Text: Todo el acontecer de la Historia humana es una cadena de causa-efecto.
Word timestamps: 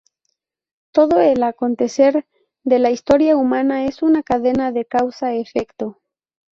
Todo 0.91 1.19
el 1.21 1.43
acontecer 1.43 2.25
de 2.63 2.79
la 2.79 2.89
Historia 2.89 3.37
humana 3.37 3.85
es 3.85 4.01
una 4.01 4.23
cadena 4.23 4.71
de 4.71 4.85
causa-efecto. 4.85 6.01